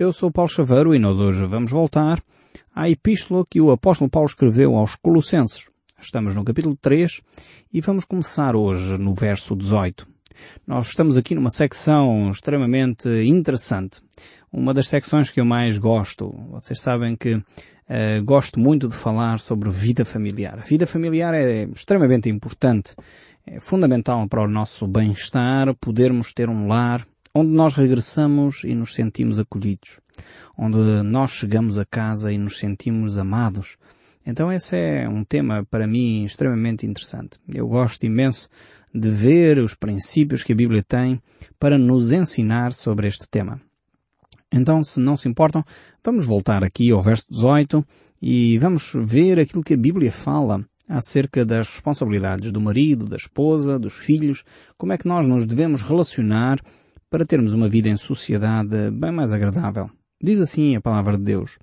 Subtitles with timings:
[0.00, 2.22] eu sou Paulo Chaveiro e nós hoje vamos voltar
[2.74, 5.66] à epístola que o apóstolo Paulo escreveu aos Colossenses.
[6.00, 7.20] Estamos no capítulo 3
[7.70, 10.08] e vamos começar hoje no verso 18.
[10.66, 14.00] Nós estamos aqui numa secção extremamente interessante.
[14.50, 16.34] Uma das secções que eu mais gosto.
[16.50, 17.44] Vocês sabem que uh,
[18.24, 20.60] gosto muito de falar sobre vida familiar.
[20.60, 22.94] A vida familiar é extremamente importante.
[23.46, 28.94] É fundamental para o nosso bem-estar, podermos ter um lar onde nós regressamos e nos
[28.94, 30.00] sentimos acolhidos.
[30.56, 33.76] Onde nós chegamos a casa e nos sentimos amados.
[34.26, 37.38] Então esse é um tema para mim extremamente interessante.
[37.48, 38.48] Eu gosto imenso
[38.94, 41.20] de ver os princípios que a Bíblia tem
[41.58, 43.60] para nos ensinar sobre este tema.
[44.52, 45.64] Então, se não se importam,
[46.04, 47.86] vamos voltar aqui ao verso 18
[48.20, 53.78] e vamos ver aquilo que a Bíblia fala acerca das responsabilidades do marido, da esposa,
[53.78, 54.42] dos filhos,
[54.76, 56.58] como é que nós nos devemos relacionar
[57.10, 59.90] para termos uma vida em sociedade bem mais agradável.
[60.22, 61.58] Diz assim a palavra de Deus.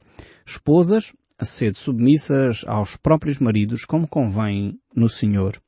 [0.45, 5.61] Esposas, sede submissas aos próprios maridos como convém no Senhor.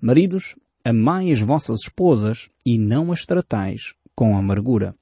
[0.00, 0.54] Maridos,
[0.84, 4.94] amai as vossas esposas e não as tratais com amargura.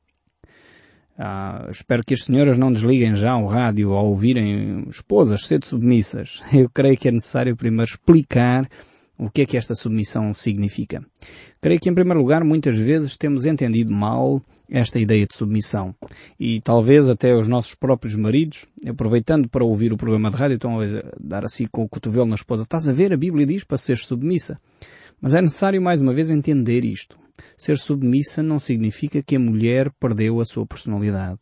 [1.19, 6.43] Ah, espero que as senhoras não desliguem já o rádio ao ouvirem esposas ser submissas.
[6.53, 8.69] Eu creio que é necessário primeiro explicar
[9.19, 11.05] o que é que esta submissão significa.
[11.61, 15.95] Creio que, em primeiro lugar, muitas vezes temos entendido mal esta ideia de submissão.
[16.41, 20.81] E talvez até os nossos próprios maridos, aproveitando para ouvir o programa de rádio, estão
[20.81, 20.85] a
[21.21, 22.63] dar assim com o cotovelo na esposa.
[22.65, 23.13] Estás a ver?
[23.13, 24.59] A Bíblia diz para ser submissa.
[25.21, 27.17] Mas é necessário mais uma vez entender isto.
[27.57, 31.39] Ser submissa não significa que a mulher perdeu a sua personalidade.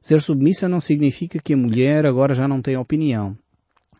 [0.00, 3.36] Ser submissa não significa que a mulher agora já não tem opinião.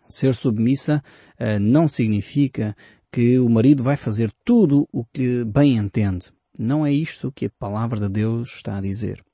[0.08, 1.02] Ser submissa
[1.38, 2.74] uh, não significa
[3.12, 6.28] que o marido vai fazer tudo o que bem entende.
[6.58, 9.24] Não é isto que a palavra de Deus está a dizer.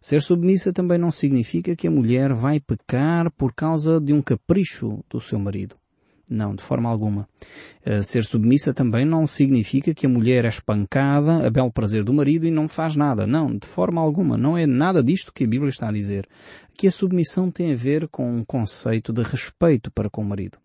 [0.00, 5.04] Ser submissa também não significa que a mulher vai pecar por causa de um capricho
[5.10, 5.76] do seu marido.
[6.30, 7.26] Não, de forma alguma.
[7.84, 12.12] Uh, ser submissa também não significa que a mulher é espancada a belo prazer do
[12.12, 13.26] marido e não faz nada.
[13.26, 14.36] Não, de forma alguma.
[14.36, 16.28] Não é nada disto que a Bíblia está a dizer.
[16.76, 20.58] Que a submissão tem a ver com um conceito de respeito para com o marido.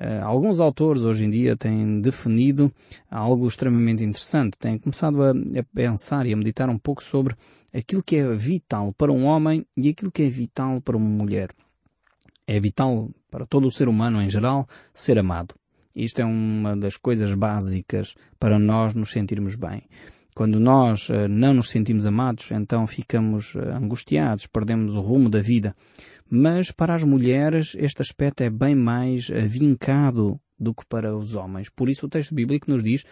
[0.00, 2.72] Uh, alguns autores hoje em dia têm definido
[3.10, 4.58] algo extremamente interessante.
[4.58, 7.34] Têm começado a, a, pensar e a meditar um pouco sobre
[7.72, 11.50] aquilo que é vital para um homem e aquilo que é vital para uma mulher.
[12.46, 15.54] É vital para todo o ser humano em geral ser amado.
[15.94, 19.84] Isto é uma das coisas básicas para nós nos sentirmos bem.
[20.34, 25.40] Quando nós uh, não nos sentimos amados, então ficamos uh, angustiados, perdemos o rumo da
[25.40, 25.76] vida.
[26.30, 31.34] Mas para as mulheres este aspecto é bem mais uh, vincado do que para os
[31.34, 31.68] homens.
[31.68, 33.04] Por isso o texto bíblico nos diz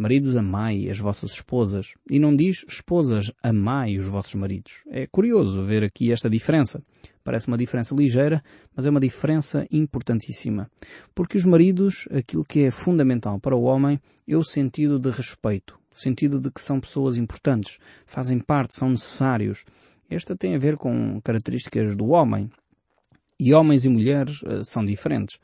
[0.00, 1.94] Maridos, amai as vossas esposas.
[2.08, 4.84] E não diz esposas, amai os vossos maridos.
[4.86, 6.80] É curioso ver aqui esta diferença.
[7.24, 8.40] Parece uma diferença ligeira,
[8.76, 10.70] mas é uma diferença importantíssima.
[11.16, 15.76] Porque os maridos, aquilo que é fundamental para o homem é o sentido de respeito.
[15.92, 19.64] O sentido de que são pessoas importantes, fazem parte, são necessários.
[20.10, 22.48] Esta tem a ver com características do homem.
[23.38, 25.38] E homens e mulheres uh, são diferentes.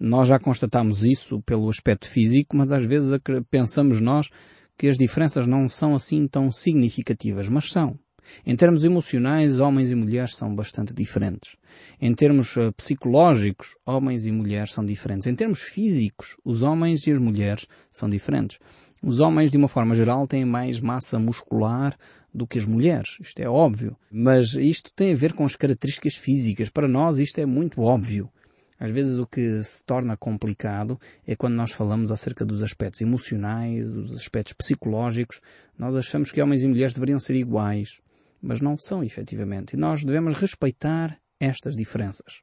[0.00, 3.18] Nós já constatamos isso pelo aspecto físico, mas às vezes
[3.50, 4.28] pensamos nós
[4.76, 7.98] que as diferenças não são assim tão significativas, mas são.
[8.46, 11.56] Em termos emocionais, homens e mulheres são bastante diferentes.
[12.00, 15.26] Em termos uh, psicológicos, homens e mulheres são diferentes.
[15.26, 18.58] Em termos físicos, os homens e as mulheres são diferentes.
[19.02, 21.96] Os homens, de uma forma geral, têm mais massa muscular
[22.32, 23.16] do que as mulheres.
[23.20, 23.96] Isto é óbvio.
[24.10, 26.68] Mas isto tem a ver com as características físicas.
[26.68, 28.30] Para nós, isto é muito óbvio.
[28.78, 33.92] Às vezes o que se torna complicado é quando nós falamos acerca dos aspectos emocionais,
[33.92, 35.40] dos aspectos psicológicos.
[35.76, 38.00] Nós achamos que homens e mulheres deveriam ser iguais,
[38.40, 39.72] mas não são efetivamente.
[39.72, 42.42] E nós devemos respeitar estas diferenças.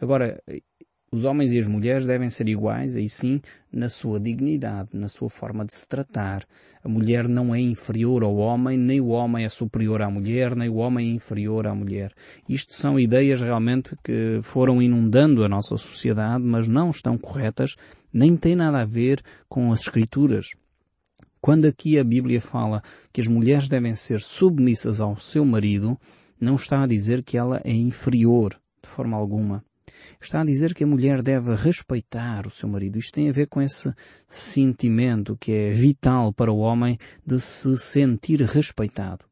[0.00, 0.42] Agora,
[1.10, 3.40] os homens e as mulheres devem ser iguais, aí sim,
[3.72, 6.46] na sua dignidade, na sua forma de se tratar.
[6.84, 10.68] A mulher não é inferior ao homem, nem o homem é superior à mulher, nem
[10.68, 12.12] o homem é inferior à mulher.
[12.48, 17.74] Isto são ideias realmente que foram inundando a nossa sociedade, mas não estão corretas,
[18.12, 20.48] nem têm nada a ver com as escrituras.
[21.40, 22.82] Quando aqui a Bíblia fala
[23.12, 25.98] que as mulheres devem ser submissas ao seu marido,
[26.38, 29.64] não está a dizer que ela é inferior, de forma alguma
[30.20, 32.98] está a dizer que a mulher deve respeitar o seu marido.
[32.98, 33.92] Isto tem a ver com esse
[34.28, 39.24] sentimento que é vital para o homem de se sentir respeitado.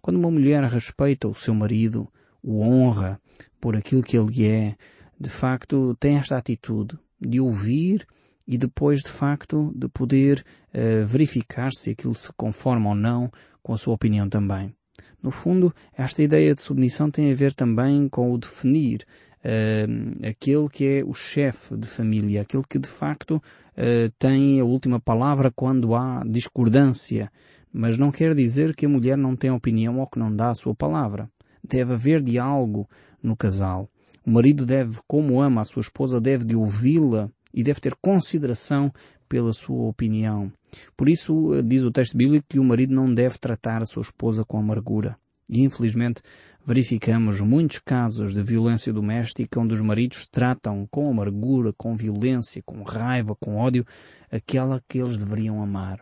[0.00, 2.08] Quando uma mulher respeita o seu marido,
[2.42, 3.20] o honra
[3.60, 4.76] por aquilo que ele é,
[5.18, 8.06] de facto tem esta atitude de ouvir
[8.46, 10.44] e depois de facto de poder
[10.74, 13.30] uh, verificar se aquilo se conforma ou não
[13.62, 14.74] com a sua opinião também.
[15.22, 19.06] No fundo, esta ideia de submissão tem a ver também com o definir
[19.44, 24.64] uh, aquele que é o chefe de família, aquele que de facto uh, tem a
[24.64, 27.30] última palavra quando há discordância.
[27.72, 30.54] Mas não quer dizer que a mulher não tem opinião ou que não dá a
[30.54, 31.28] sua palavra.
[31.64, 32.88] Deve haver diálogo
[33.22, 33.88] no casal.
[34.26, 38.92] O marido deve, como ama a sua esposa, deve de ouvi-la e deve ter consideração
[39.28, 40.52] pela sua opinião.
[40.96, 44.02] Por isso, eh, diz o texto bíblico que o marido não deve tratar a sua
[44.02, 45.16] esposa com amargura.
[45.48, 46.22] E infelizmente
[46.64, 52.82] verificamos muitos casos de violência doméstica onde os maridos tratam com amargura, com violência, com
[52.82, 53.84] raiva, com ódio
[54.30, 56.00] aquela que eles deveriam amar.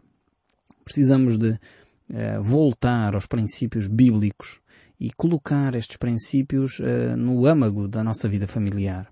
[0.85, 4.61] Precisamos de uh, voltar aos princípios bíblicos
[4.99, 9.09] e colocar estes princípios uh, no âmago da nossa vida familiar.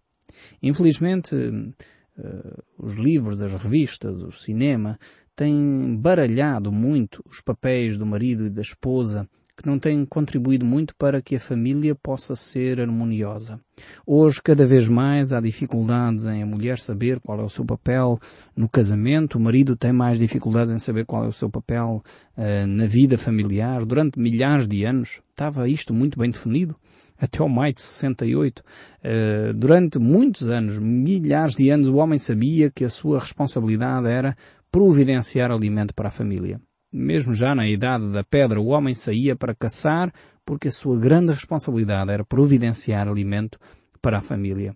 [0.62, 4.98] Infelizmente, uh, os livros, as revistas, o cinema
[5.34, 9.28] têm baralhado muito os papéis do marido e da esposa
[9.58, 13.60] que não têm contribuído muito para que a família possa ser harmoniosa.
[14.06, 18.20] Hoje, cada vez mais, há dificuldades em a mulher saber qual é o seu papel
[18.56, 22.04] no casamento, o marido tem mais dificuldades em saber qual é o seu papel
[22.36, 23.84] uh, na vida familiar.
[23.84, 26.76] Durante milhares de anos estava isto muito bem definido.
[27.20, 28.60] Até o maio de 68.
[28.60, 28.62] Uh,
[29.02, 34.36] eh, durante muitos anos, milhares de anos, o homem sabia que a sua responsabilidade era
[34.70, 36.60] providenciar alimento para a família.
[36.92, 40.12] Mesmo já na idade da pedra, o homem saía para caçar
[40.44, 43.58] porque a sua grande responsabilidade era providenciar alimento
[44.00, 44.74] para a família.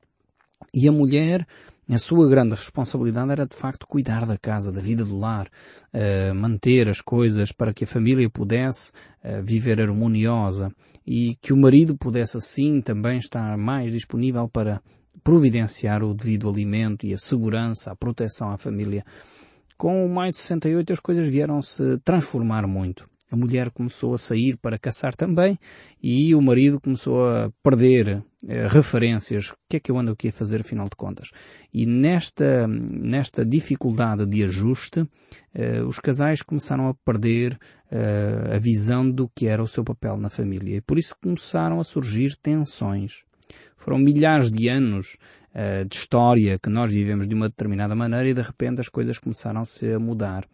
[0.75, 1.47] E a mulher,
[1.89, 6.35] a sua grande responsabilidade era de facto cuidar da casa, da vida do lar, uh,
[6.35, 8.91] manter as coisas para que a família pudesse
[9.25, 10.71] uh, viver harmoniosa
[11.07, 14.83] e que o marido pudesse assim também estar mais disponível para
[15.25, 19.05] providenciar o devido alimento e a segurança, a proteção à família.
[19.77, 23.09] Com o maio de 68 as coisas vieram se transformar muito.
[23.33, 25.59] A mulher começou a sair para caçar também
[26.03, 29.53] e o marido começou a perder eh, referências.
[29.53, 31.31] O que é que eu ando aqui a fazer afinal de contas?
[31.73, 35.09] E nesta, nesta dificuldade de ajuste,
[35.55, 37.59] eh, os casais começaram a perder
[37.91, 40.77] eh, a visão do que era o seu papel na família.
[40.77, 43.25] E por isso começaram a surgir tensões.
[43.79, 45.17] Foram milhares de anos
[45.55, 49.19] uh, de história que nós vivemos de uma determinada maneira e de repente as coisas
[49.19, 50.45] começaram-se a mudar.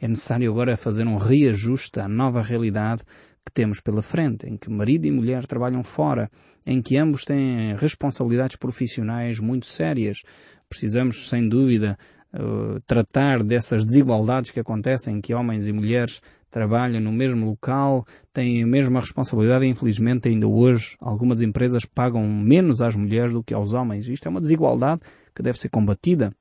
[0.00, 3.02] É necessário agora fazer um reajuste à nova realidade
[3.44, 6.30] que temos pela frente, em que marido e mulher trabalham fora,
[6.66, 10.22] em que ambos têm responsabilidades profissionais muito sérias.
[10.68, 11.98] Precisamos, sem dúvida,
[12.34, 16.20] uh, tratar dessas desigualdades que acontecem, em que homens e mulheres
[16.50, 22.26] trabalham no mesmo local, têm a mesma responsabilidade e infelizmente ainda hoje algumas empresas pagam
[22.28, 24.08] menos às mulheres do que aos homens.
[24.08, 25.02] Isto é uma desigualdade
[25.34, 26.32] que deve ser combatida.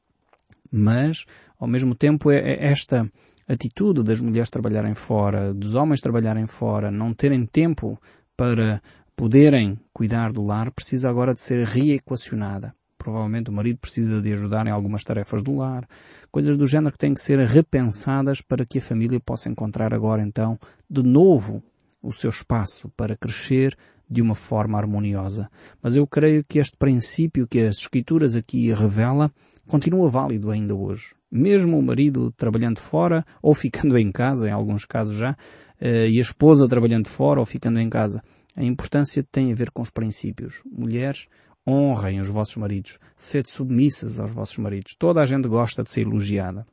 [0.71, 1.25] Mas,
[1.59, 3.09] ao mesmo tempo, é, é esta
[3.47, 7.99] atitude das mulheres trabalharem fora, dos homens trabalharem fora, não terem tempo
[8.35, 8.81] para
[9.15, 14.67] poderem cuidar do lar, precisa agora de ser reequacionada provavelmente o marido precisa de ajudar
[14.67, 15.87] em algumas tarefas do lar,
[16.31, 20.21] coisas do género que têm que ser repensadas para que a família possa encontrar agora
[20.21, 20.59] então
[20.89, 21.63] de novo
[22.01, 23.77] o seu espaço para crescer
[24.09, 25.49] de uma forma harmoniosa.
[25.81, 29.31] Mas eu creio que este princípio que as escrituras aqui revela
[29.67, 31.13] continua válido ainda hoje.
[31.29, 35.35] Mesmo o marido trabalhando fora ou ficando em casa, em alguns casos já,
[35.79, 38.21] eh, e a esposa trabalhando fora ou ficando em casa.
[38.55, 40.63] A importância tem a ver com os princípios.
[40.65, 41.27] Mulheres,
[41.67, 44.95] honrem os vossos maridos, sede submissas aos vossos maridos.
[44.97, 46.65] Toda a gente gosta de ser elogiada.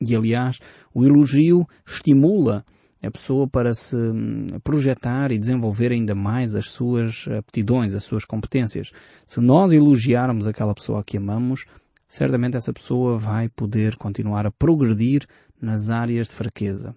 [0.00, 0.58] E aliás,
[0.92, 2.64] o elogio estimula
[3.02, 8.24] a pessoa para se hum, projetar e desenvolver ainda mais as suas aptidões, as suas
[8.24, 8.92] competências.
[9.26, 11.64] Se nós elogiarmos aquela pessoa que amamos,
[12.08, 15.26] certamente essa pessoa vai poder continuar a progredir
[15.60, 16.94] nas áreas de fraqueza.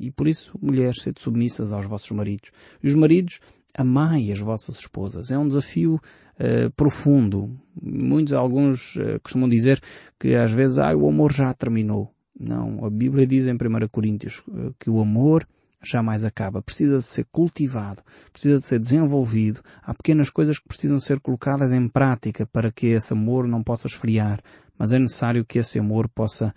[0.00, 2.50] E por isso, mulheres, sede submissas aos vossos maridos.
[2.82, 3.40] E os maridos,
[3.76, 5.30] amai as vossas esposas.
[5.30, 6.00] É um desafio
[6.40, 7.56] uh, profundo.
[7.80, 9.80] Muitos, alguns uh, costumam dizer
[10.18, 12.12] que às vezes, ah, o amor já terminou.
[12.38, 15.46] Não, a Bíblia diz em 1 Coríntios uh, que o amor
[15.82, 16.62] jamais acaba.
[16.62, 18.02] Precisa de ser cultivado,
[18.32, 19.60] precisa de ser desenvolvido.
[19.82, 23.86] Há pequenas coisas que precisam ser colocadas em prática para que esse amor não possa
[23.86, 24.40] esfriar,
[24.78, 26.54] mas é necessário que esse amor possa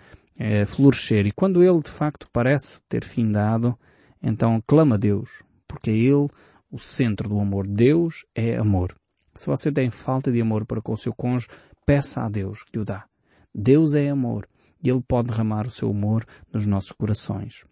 [0.67, 1.27] florescer.
[1.27, 3.77] E quando ele de facto parece ter findado,
[4.23, 6.27] então clama a Deus, porque é Ele
[6.71, 7.67] o centro do amor.
[7.67, 8.95] Deus é amor.
[9.35, 11.47] Se você tem falta de amor para com o seu cônjuge,
[11.85, 13.05] peça a Deus que o dá.
[13.53, 14.47] Deus é amor
[14.81, 17.65] e Ele pode derramar o seu amor nos nossos corações.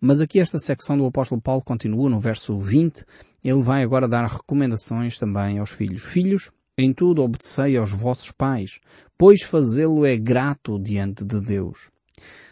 [0.00, 3.04] Mas aqui esta secção do apóstolo Paulo continua no verso 20.
[3.42, 6.02] Ele vai agora dar recomendações também aos filhos.
[6.02, 8.78] Filhos, em tudo obedecei aos vossos pais,
[9.16, 11.90] pois fazê-lo é grato diante de Deus.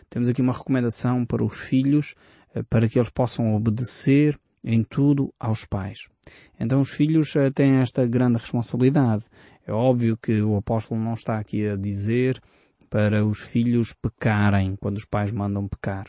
[0.08, 2.14] Temos aqui uma recomendação para os filhos,
[2.54, 6.08] eh, para que eles possam obedecer em tudo aos pais.
[6.58, 9.24] Então os filhos uh, têm esta grande responsabilidade.
[9.66, 12.40] É óbvio que o apóstolo não está aqui a dizer
[12.88, 16.06] para os filhos pecarem quando os pais mandam pecar.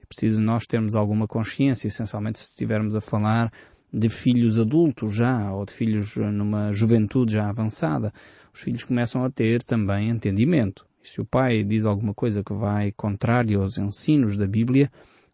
[0.00, 3.52] É preciso nós termos alguma consciência, essencialmente se estivermos a falar
[3.92, 8.12] de filhos adultos já, ou de filhos numa juventude já avançada.
[8.52, 10.86] Os filhos começam a ter também entendimento.
[11.02, 14.90] E se o pai diz alguma coisa que vai contrário aos ensinos da Bíblia,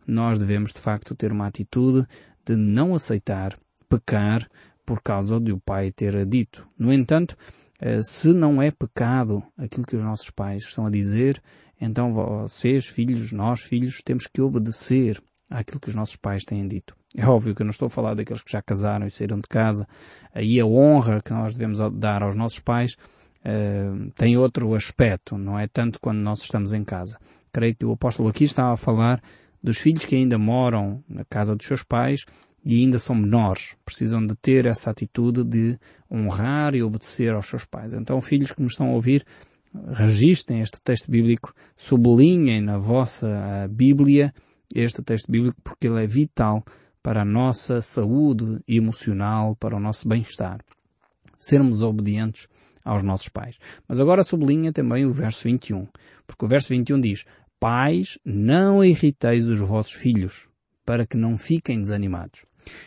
[0.06, 2.06] nós devemos de facto ter uma atitude
[2.44, 3.56] de não aceitar
[3.88, 4.48] pecar
[4.84, 6.68] por causa de o pai ter dito.
[6.78, 7.36] No entanto,
[7.80, 11.42] eh, se não é pecado aquilo que os nossos pais estão a dizer,
[11.80, 15.20] então vocês, filhos, nós, filhos, temos que obedecer
[15.50, 16.96] àquilo que os nossos pais têm dito.
[17.16, 19.48] É óbvio que eu não estou a falar daqueles que já casaram e saíram de
[19.48, 19.86] casa.
[20.34, 22.96] Aí a honra que nós devemos dar aos nossos pais
[23.44, 27.18] uh, tem outro aspecto, não é tanto quando nós estamos em casa.
[27.52, 29.22] Creio que o apóstolo aqui estava a falar
[29.64, 32.26] dos filhos que ainda moram na casa dos seus pais
[32.62, 35.78] e ainda são menores, precisam de ter essa atitude de
[36.10, 37.94] honrar e obedecer aos seus pais.
[37.94, 39.24] Então, filhos que me estão a ouvir,
[39.88, 44.34] registrem este texto bíblico, sublinhem na vossa Bíblia
[44.74, 46.62] este texto bíblico porque ele é vital
[47.02, 50.60] para a nossa saúde emocional, para o nosso bem-estar.
[51.38, 52.48] Sermos obedientes
[52.84, 53.58] aos nossos pais.
[53.88, 55.86] Mas agora sublinha também o verso 21,
[56.26, 57.24] porque o verso 21 diz,
[57.66, 60.50] Pais, não irriteis os vossos filhos,
[60.84, 62.44] para que não fiquem desanimados.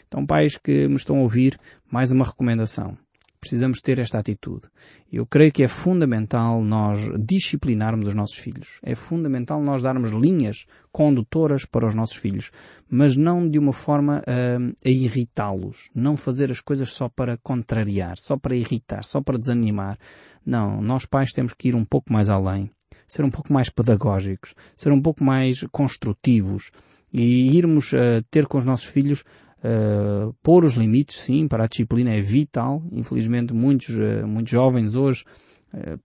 [0.07, 1.60] Então, pais que me estão a ouvir,
[1.91, 2.96] mais uma recomendação.
[3.41, 4.67] Precisamos ter esta atitude.
[5.12, 8.77] Eu creio que é fundamental nós disciplinarmos os nossos filhos.
[8.84, 12.51] É fundamental nós darmos linhas condutoras para os nossos filhos,
[12.88, 15.89] mas não de uma forma uh, a irritá-los.
[15.96, 19.98] Não fazer as coisas só para contrariar, só para irritar, só para desanimar.
[20.46, 22.69] Não, nós pais temos que ir um pouco mais além,
[23.07, 26.71] ser um pouco mais pedagógicos, ser um pouco mais construtivos
[27.11, 29.23] e irmos uh, ter com os nossos filhos
[29.57, 32.83] Uh, pôr os limites, sim, para a disciplina é vital.
[32.91, 35.23] Infelizmente, muitos, uh, muitos jovens hoje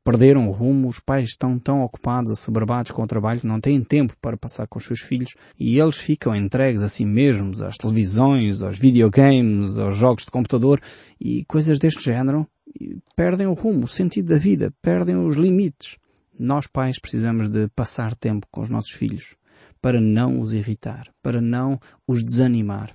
[0.02, 0.88] perderam o rumo.
[0.88, 4.66] Os pais estão tão ocupados, assoberbados com o trabalho, que não têm tempo para passar
[4.66, 9.78] com os seus filhos e eles ficam entregues a si mesmos, às televisões, aos videogames,
[9.78, 10.80] aos jogos de computador
[11.20, 12.48] e coisas deste género.
[12.80, 15.98] E perdem o rumo, o sentido da vida, perdem os limites.
[16.42, 19.36] Nós, pais, precisamos de passar tempo com os nossos filhos
[19.80, 22.94] para não os irritar, para não os desanimar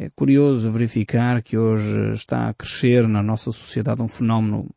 [0.00, 4.70] é curioso verificar que hoje está a crescer na nossa sociedade um fenómeno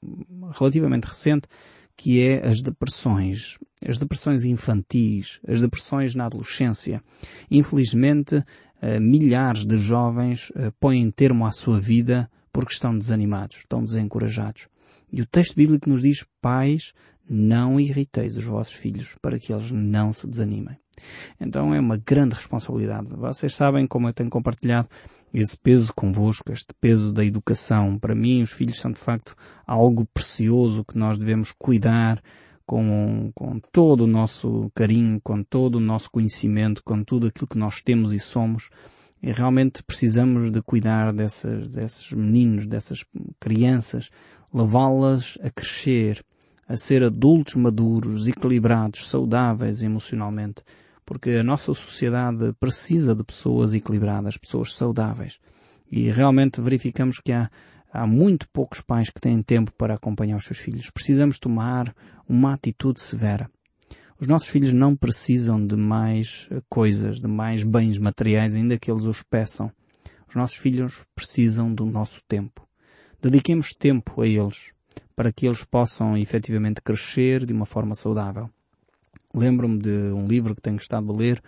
[0.58, 1.48] relativamente recente
[1.96, 7.04] que é as depressões, as depressões infantis, as depressões na adolescência.
[7.52, 8.44] Infelizmente,
[8.82, 14.68] eh, milhares de jovens eh, põem termo à sua vida porque estão desanimados, estão desencorajados.
[15.14, 16.94] E o texto bíblico nos diz, pais,
[17.30, 20.78] não irriteis os vossos filhos para que eles não se desanimem.
[21.40, 23.08] Então é uma grande responsabilidade.
[23.16, 24.90] Vocês sabem como eu tenho compartilhado
[25.34, 27.98] esse peso convosco, este peso da educação.
[27.98, 29.36] Para mim, os filhos são de facto
[29.66, 32.22] algo precioso que nós devemos cuidar
[32.66, 37.58] com, com todo o nosso carinho, com todo o nosso conhecimento, com tudo aquilo que
[37.58, 38.70] nós temos e somos.
[39.22, 43.06] E realmente precisamos de cuidar dessas, desses meninos, dessas
[43.40, 44.10] crianças,
[44.54, 46.24] levá-las a crescer,
[46.72, 50.64] a ser adultos maduros, equilibrados, saudáveis emocionalmente
[51.12, 55.40] porque a nossa sociedade precisa de pessoas equilibradas, pessoas saudáveis.
[55.92, 57.52] E realmente verificamos que há,
[57.92, 60.90] há muito poucos pais que têm tempo para acompanhar os seus filhos.
[60.90, 61.94] Precisamos tomar
[62.30, 63.52] uma atitude severa.
[64.18, 69.04] Os nossos filhos não precisam de mais coisas, de mais bens materiais, ainda que eles
[69.04, 69.70] os peçam.
[70.30, 72.66] Os nossos filhos precisam do nosso tempo.
[73.22, 74.72] Dediquemos tempo a eles
[75.22, 78.50] para que eles possam efetivamente crescer de uma forma saudável.
[79.32, 81.40] Lembro-me de um livro que tenho estado a ler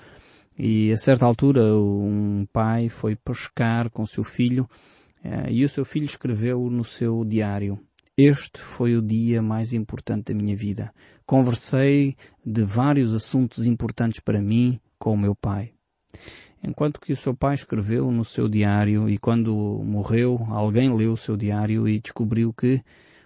[0.56, 4.70] e a certa altura um pai foi pescar com seu filho
[5.24, 7.80] eh, e o seu filho escreveu no seu diário
[8.16, 10.94] este foi o dia mais importante da minha vida.
[11.26, 12.16] Conversei
[12.46, 15.72] de vários assuntos importantes para mim com o meu pai.
[16.64, 21.18] Enquanto que o seu pai escreveu no seu diário e quando morreu, alguém leu o
[21.18, 22.84] seu diário e descobriu que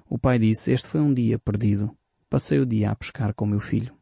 [0.10, 1.96] o pai disse, este foi um dia perdido.
[2.30, 3.96] Passei o dia a pescar com meu filho.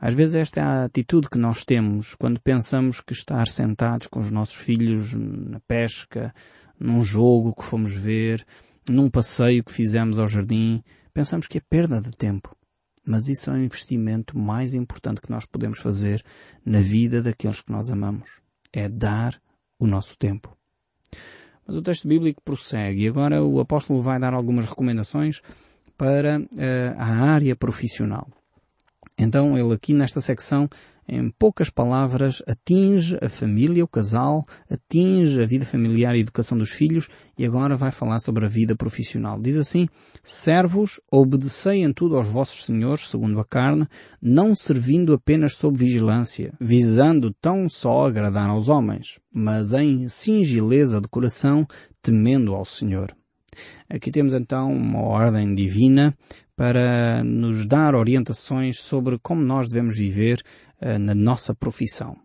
[0.00, 4.20] Às vezes esta é a atitude que nós temos quando pensamos que estar sentados com
[4.20, 6.34] os nossos filhos na pesca,
[6.78, 8.44] num jogo que fomos ver,
[8.88, 12.54] num passeio que fizemos ao jardim, pensamos que é perda de tempo.
[13.06, 16.22] Mas isso é o investimento mais importante que nós podemos fazer
[16.64, 18.42] na vida daqueles que nós amamos.
[18.72, 19.40] É dar
[19.78, 20.56] o nosso tempo.
[21.66, 25.40] Mas o texto bíblico prossegue e agora o apóstolo vai dar algumas recomendações
[25.96, 26.44] para uh,
[26.98, 28.28] a área profissional.
[29.16, 30.68] Então ele aqui nesta secção
[31.06, 36.56] em poucas palavras, atinge a família, o casal, atinge a vida familiar e a educação
[36.56, 37.08] dos filhos
[37.38, 39.40] e agora vai falar sobre a vida profissional.
[39.40, 39.88] Diz assim,
[40.22, 43.86] servos, obedecei em tudo aos vossos senhores, segundo a carne,
[44.20, 51.08] não servindo apenas sob vigilância, visando tão só agradar aos homens, mas em singeleza de
[51.08, 51.66] coração,
[52.00, 53.14] temendo ao Senhor.
[53.88, 56.16] Aqui temos então uma ordem divina
[56.56, 60.42] para nos dar orientações sobre como nós devemos viver
[61.00, 62.16] na nossa profissão.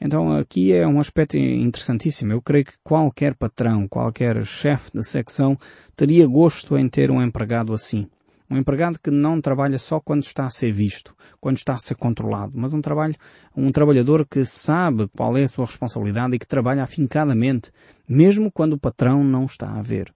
[0.00, 2.32] Então aqui é um aspecto interessantíssimo.
[2.32, 5.58] Eu creio que qualquer patrão, qualquer chefe de secção
[5.94, 8.08] teria gosto em ter um empregado assim.
[8.50, 11.96] Um empregado que não trabalha só quando está a ser visto, quando está a ser
[11.96, 13.14] controlado, mas um trabalho,
[13.54, 17.70] um trabalhador que sabe qual é a sua responsabilidade e que trabalha afincadamente,
[18.08, 20.10] mesmo quando o patrão não está a ver.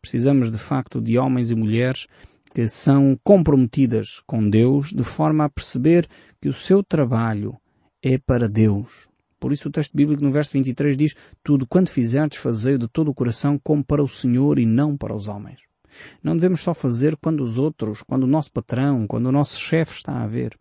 [0.00, 2.06] Precisamos de facto de homens e mulheres
[2.54, 6.08] que são comprometidas com Deus de forma a perceber
[6.40, 7.56] que o seu trabalho
[8.02, 9.08] é para Deus.
[9.40, 13.10] Por isso o texto bíblico no verso 23 diz, tudo quanto fizerdes fazei de todo
[13.10, 15.60] o coração como para o Senhor e não para os homens.
[16.22, 19.94] Não devemos só fazer quando os outros, quando o nosso patrão, quando o nosso chefe
[19.94, 20.58] está a ver.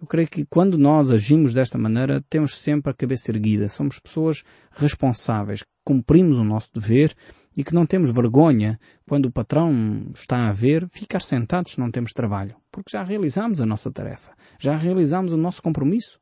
[0.00, 3.68] Eu creio que quando nós agimos desta maneira, temos sempre a cabeça erguida.
[3.68, 7.14] Somos pessoas responsáveis, cumprimos o nosso dever
[7.56, 11.90] e que não temos vergonha, quando o patrão está a ver, ficar sentados se não
[11.90, 12.56] temos trabalho.
[12.70, 14.32] Porque já realizamos a nossa tarefa.
[14.58, 16.20] Já realizamos o nosso compromisso.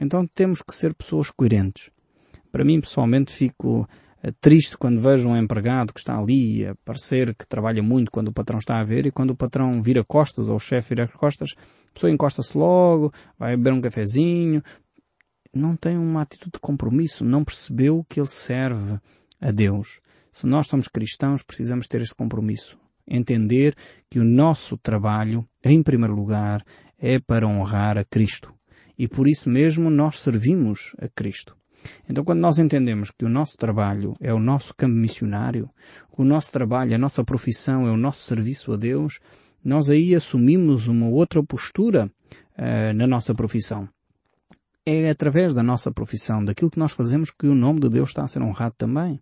[0.00, 1.90] Então temos que ser pessoas coerentes.
[2.50, 3.86] Para mim, pessoalmente, fico
[4.22, 8.28] eh, triste quando vejo um empregado que está ali a parecer que trabalha muito quando
[8.28, 11.08] o patrão está a ver e quando o patrão vira costas ou o chefe vira
[11.08, 11.50] costas,
[11.90, 14.62] a pessoa encosta-se logo, vai beber um cafezinho,
[15.54, 18.98] não tem uma atitude de compromisso, não percebeu que ele serve
[19.40, 20.00] a Deus.
[20.32, 22.78] Se nós somos cristãos, precisamos ter este compromisso.
[23.06, 23.74] Entender
[24.08, 26.64] que o nosso trabalho, em primeiro lugar,
[26.98, 28.54] é para honrar a Cristo.
[28.96, 31.56] E por isso mesmo nós servimos a Cristo.
[32.08, 35.68] Então quando nós entendemos que o nosso trabalho é o nosso campo missionário,
[36.16, 39.18] o nosso trabalho, a nossa profissão é o nosso serviço a Deus,
[39.64, 42.10] nós aí assumimos uma outra postura
[42.58, 43.88] uh, na nossa profissão
[44.90, 48.22] é através da nossa profissão, daquilo que nós fazemos, que o nome de Deus está
[48.22, 49.20] a ser honrado também.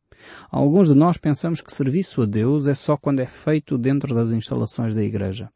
[0.51, 4.31] Alguns de nós pensamos que serviço a Deus é só quando é feito dentro das
[4.31, 5.51] instalações da igreja.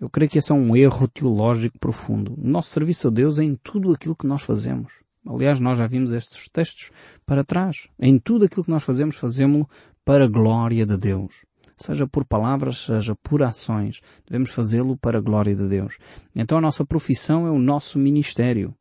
[0.00, 2.34] Eu creio que esse é um erro teológico profundo.
[2.36, 5.04] O nosso serviço a Deus é em tudo aquilo que nós fazemos.
[5.26, 6.90] Aliás, nós já vimos estes textos
[7.24, 7.88] para trás.
[7.98, 9.68] Em tudo aquilo que nós fazemos, fazemos-lo
[10.04, 11.46] para a glória de Deus.
[11.76, 14.00] Seja por palavras, seja por ações.
[14.28, 15.98] Devemos fazê-lo para a glória de Deus.
[16.34, 18.74] Então a nossa profissão é o nosso ministério.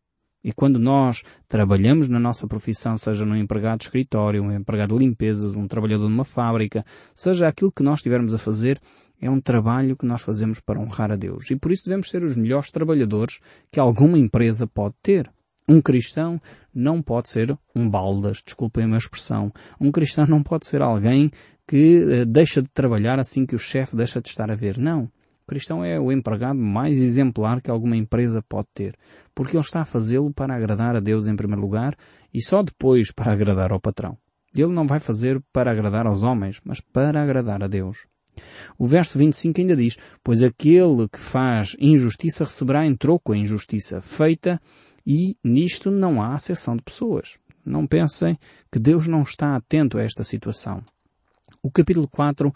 [0.44, 5.06] E quando nós trabalhamos na nossa profissão, seja num empregado de escritório, um empregado de
[5.06, 8.82] limpezas, um trabalhador numa fábrica, seja aquilo que nós estivermos a fazer,
[9.22, 11.50] é um trabalho que nós fazemos para honrar a Deus.
[11.50, 13.40] E por isso devemos ser os melhores trabalhadores
[13.72, 15.32] que alguma empresa pode ter.
[15.68, 16.42] Um cristão
[16.76, 19.54] não pode ser um baldas, desculpem a minha expressão.
[19.80, 21.32] Um cristão não pode ser alguém
[21.66, 24.78] que eh, deixa de trabalhar assim que o chefe deixa de estar a ver.
[24.78, 25.10] Não.
[25.44, 28.96] O cristão é o empregado mais exemplar que alguma empresa pode ter,
[29.36, 31.98] porque ele está a fazê-lo para agradar a Deus em primeiro lugar
[32.34, 34.18] e só depois para agradar ao patrão.
[34.56, 38.06] Ele não vai fazer para agradar aos homens, mas para agradar a Deus.
[38.80, 44.02] O verso 25 ainda diz, pois aquele que faz injustiça receberá em troco a injustiça
[44.02, 44.62] feita
[45.06, 47.38] e nisto não há acessão de pessoas.
[47.66, 48.40] Não pensem
[48.72, 50.82] que Deus não está atento a esta situação.
[51.62, 52.54] O capítulo 4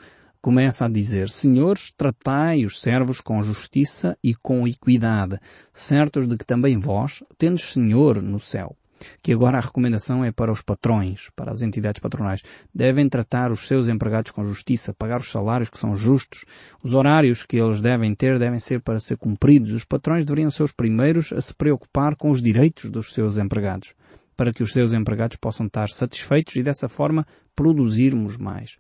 [0.48, 5.38] começa a dizer, Senhores, tratai os servos com justiça e com equidade,
[5.74, 8.74] certos de que também vós tendes Senhor no céu.
[9.22, 12.44] Que agora a recomendação é para os patrões, para as entidades patronais.
[12.74, 16.46] Devem tratar os seus empregados com justiça, pagar os salários que são justos.
[16.82, 19.74] Os horários que eles devem ter devem ser para ser cumpridos.
[19.74, 23.94] Os patrões deveriam ser os primeiros a se preocupar com os direitos dos seus empregados,
[24.38, 28.78] para que os seus empregados possam estar satisfeitos e dessa forma produzirmos mais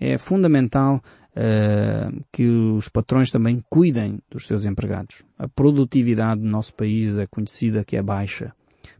[0.00, 1.02] é fundamental
[1.36, 5.22] uh, que os patrões também cuidem dos seus empregados.
[5.38, 8.52] A produtividade do nosso país é conhecida que é baixa,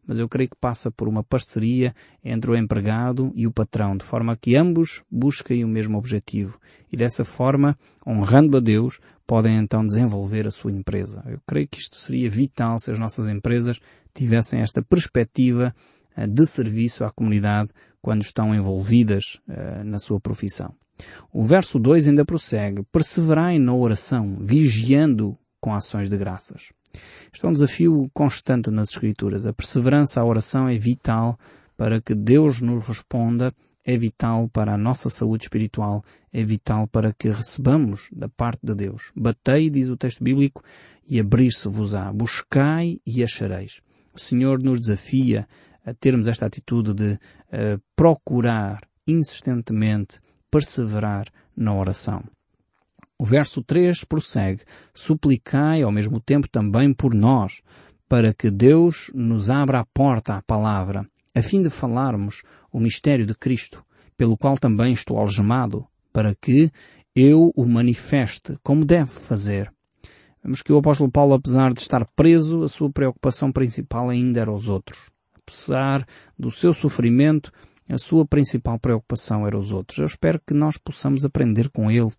[0.06, 4.04] mas eu creio que passa por uma parceria entre o empregado e o patrão, de
[4.04, 6.60] forma que ambos busquem o mesmo objetivo
[6.92, 11.22] e dessa forma, honrando a Deus, podem então desenvolver a sua empresa.
[11.26, 13.78] Eu creio que isto seria vital se as nossas empresas
[14.12, 15.74] tivessem esta perspectiva
[16.16, 17.70] uh, de serviço à comunidade
[18.02, 20.74] quando estão envolvidas uh, na sua profissão.
[21.32, 26.72] O verso 2 ainda prossegue, perseverai na oração, vigiando com ações de graças.
[27.32, 29.46] Isto é um desafio constante nas Escrituras.
[29.46, 31.38] A perseverança à oração é vital
[31.76, 37.12] para que Deus nos responda, é vital para a nossa saúde espiritual, é vital para
[37.12, 39.12] que recebamos da parte de Deus.
[39.16, 40.62] Batei, diz o texto bíblico,
[41.08, 42.12] e abrir-se-vos-á.
[42.12, 43.80] Buscai e achareis.
[44.14, 45.48] O Senhor nos desafia
[45.84, 52.24] a termos esta atitude de uh, procurar insistentemente perseverar na oração.
[53.18, 54.62] O verso 3 prossegue:
[54.94, 57.60] Suplicai ao mesmo tempo também por nós,
[58.08, 63.26] para que Deus nos abra a porta à palavra, a fim de falarmos o mistério
[63.26, 63.84] de Cristo,
[64.16, 66.70] pelo qual também estou algemado, para que
[67.14, 69.72] eu o manifeste como deve fazer.
[70.42, 74.50] Vemos que o apóstolo Paulo, apesar de estar preso, a sua preocupação principal ainda era
[74.50, 75.10] os outros.
[75.34, 76.06] Apesar
[76.38, 77.52] do seu sofrimento,
[77.90, 79.98] a sua principal preocupação era os outros.
[79.98, 82.12] Eu espero que nós possamos aprender com ele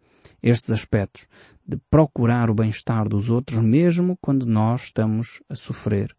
[0.44, 1.28] estes aspectos,
[1.66, 6.14] de procurar o bem-estar dos outros mesmo quando nós estamos a sofrer.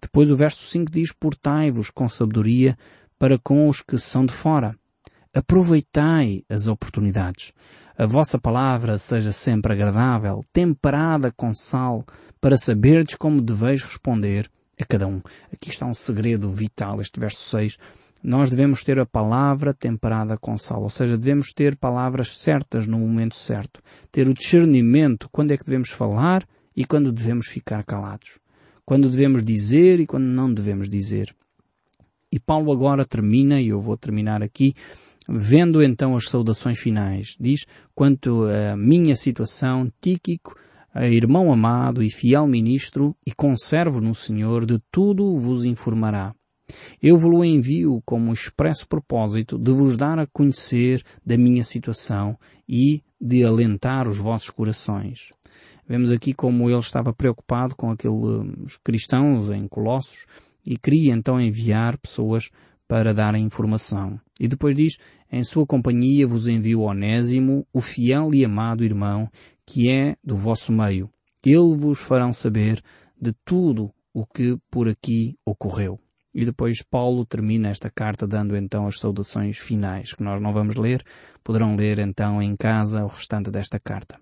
[0.00, 2.76] Depois o verso 5 diz, portai-vos com sabedoria
[3.18, 4.76] para com os que são de fora.
[5.34, 7.52] Aproveitai as oportunidades.
[7.98, 12.04] A vossa palavra seja sempre agradável, temperada com sal,
[12.40, 14.48] para saberdes como deveis responder
[14.80, 15.20] a cada um.
[15.52, 17.78] Aqui está um segredo vital, este verso 6
[18.24, 22.98] nós devemos ter a palavra temperada com sal, ou seja, devemos ter palavras certas no
[22.98, 26.42] momento certo, ter o discernimento quando é que devemos falar
[26.74, 28.38] e quando devemos ficar calados,
[28.82, 31.36] quando devemos dizer e quando não devemos dizer.
[32.32, 34.74] E Paulo agora termina, e eu vou terminar aqui,
[35.28, 37.36] vendo então as saudações finais.
[37.38, 40.56] Diz, quanto à minha situação, Tíquico,
[40.96, 46.34] irmão amado e fiel ministro, e conservo no Senhor, de tudo vos informará
[47.02, 53.02] eu vos envio como expresso propósito de vos dar a conhecer da minha situação e
[53.20, 55.32] de alentar os vossos corações.
[55.86, 60.26] Vemos aqui como ele estava preocupado com aqueles cristãos em Colossos
[60.66, 62.48] e queria então enviar pessoas
[62.88, 64.18] para darem informação.
[64.40, 64.96] E depois diz,
[65.30, 69.28] em sua companhia vos envio Onésimo, o fiel e amado irmão,
[69.66, 71.10] que é do vosso meio.
[71.44, 72.82] Ele vos fará saber
[73.20, 75.98] de tudo o que por aqui ocorreu.
[76.34, 80.74] E depois Paulo termina esta carta dando então as saudações finais, que nós não vamos
[80.74, 81.04] ler,
[81.44, 84.18] poderão ler então em casa o restante desta carta.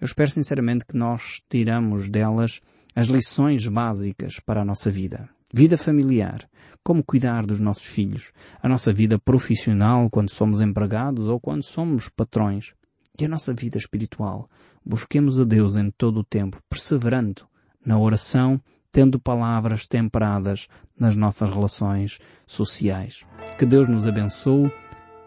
[0.00, 2.60] Eu espero sinceramente que nós tiramos delas
[2.96, 5.28] as lições básicas para a nossa vida.
[5.54, 6.48] Vida familiar,
[6.82, 12.08] como cuidar dos nossos filhos, a nossa vida profissional quando somos empregados ou quando somos
[12.08, 12.74] patrões,
[13.18, 14.48] e a nossa vida espiritual.
[14.84, 17.46] Busquemos a Deus em todo o tempo, perseverando
[17.84, 18.60] na oração
[18.92, 23.26] tendo palavras temperadas nas nossas relações sociais.
[23.58, 24.70] Que Deus nos abençoe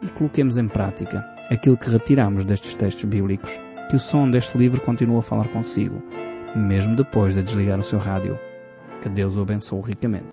[0.02, 3.60] e coloquemos em prática aquilo que retiramos destes textos bíblicos.
[3.90, 6.02] Que o som deste livro continue a falar consigo,
[6.56, 8.40] mesmo depois de desligar o seu rádio.
[9.02, 10.24] Que Deus o abençoe ricamente.